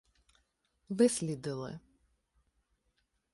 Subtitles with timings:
[0.89, 1.79] вислідили.